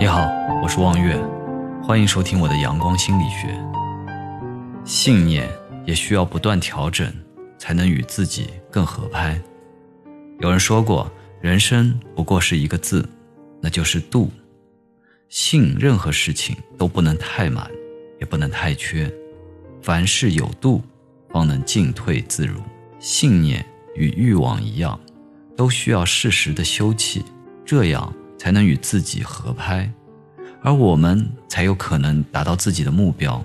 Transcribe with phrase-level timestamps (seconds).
[0.00, 0.30] 你好，
[0.62, 1.20] 我是望月，
[1.82, 3.48] 欢迎收听我的阳光心理学。
[4.84, 5.50] 信念
[5.84, 7.12] 也需要不断调整，
[7.58, 9.36] 才能与自己更合拍。
[10.38, 11.10] 有人说过，
[11.40, 13.04] 人生不过是一个字，
[13.60, 14.30] 那就是度。
[15.28, 17.68] 信任何事情都不能太满，
[18.20, 19.12] 也不能太缺，
[19.82, 20.80] 凡事有度，
[21.28, 22.60] 方能进退自如。
[23.00, 24.98] 信念与欲望一样，
[25.56, 27.20] 都需要适时的休憩，
[27.64, 28.14] 这样。
[28.38, 29.92] 才能与自己合拍，
[30.62, 33.44] 而我们才有可能达到自己的目标。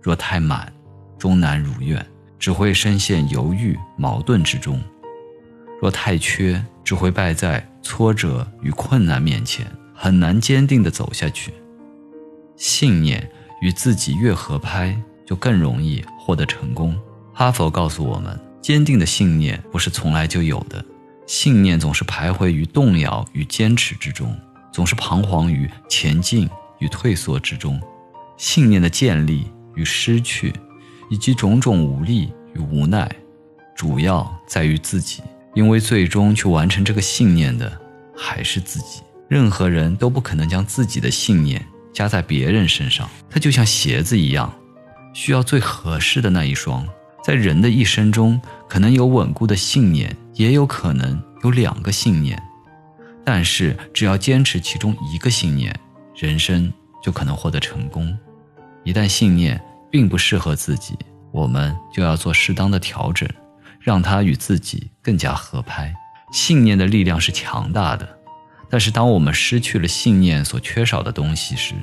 [0.00, 0.72] 若太满，
[1.18, 2.04] 终难如愿，
[2.38, 4.78] 只会深陷犹豫矛盾之中；
[5.80, 11.52] 若太缺，只会败在挫折与困难面前，很难坚定地走下去。
[12.56, 13.28] 信念
[13.60, 16.96] 与自己越合拍，就更容易获得成功。
[17.32, 20.84] 哈佛告诉我们，坚定的信念不是从来就有的。
[21.28, 24.34] 信念总是徘徊于动摇与坚持之中，
[24.72, 26.48] 总是彷徨于前进
[26.78, 27.78] 与退缩之中。
[28.38, 30.54] 信念的建立与失去，
[31.10, 33.06] 以及种种无力与无奈，
[33.76, 35.22] 主要在于自己，
[35.54, 37.78] 因为最终去完成这个信念的
[38.16, 39.02] 还是自己。
[39.28, 41.62] 任何人都不可能将自己的信念
[41.92, 44.50] 加在别人身上，它就像鞋子一样，
[45.12, 46.88] 需要最合适的那一双。
[47.28, 52.42] 在人的一生中，可能有稳固的信念，也有可能有两个信念，
[53.22, 55.78] 但是只要坚持其中一个信念，
[56.16, 58.16] 人生就可能获得成功。
[58.82, 60.96] 一旦信念并不适合自己，
[61.30, 63.28] 我们就要做适当的调整，
[63.78, 65.94] 让它与自己更加合拍。
[66.32, 68.08] 信念的力量是强大的，
[68.70, 71.74] 但是当我们失去了信念所缺少的东西时，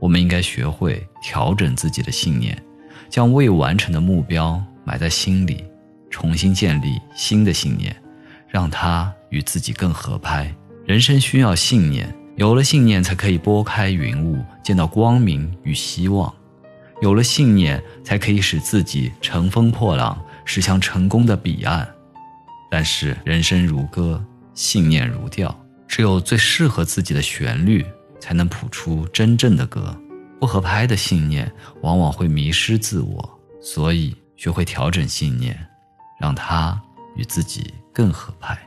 [0.00, 2.62] 我们应该学会调整自己的信念，
[3.08, 4.62] 将未完成的目标。
[4.84, 5.64] 埋在心里，
[6.10, 7.94] 重新建立新的信念，
[8.48, 10.54] 让它与自己更合拍。
[10.84, 16.28] 人生需要信念，有了信念才可以拨开云雾，见到光明与希望；
[17.00, 21.88] 有了信念，才可以使自己乘风破浪，驶向成功的彼岸。
[22.70, 24.22] 但是人生如歌，
[24.54, 25.54] 信念如调，
[25.86, 27.84] 只有最适合自己的旋律，
[28.18, 29.96] 才能谱出真正的歌。
[30.40, 31.50] 不合拍的信念，
[31.82, 34.14] 往往会迷失自我，所以。
[34.42, 35.56] 学会调整信念，
[36.18, 36.82] 让它
[37.14, 38.58] 与自己更合拍。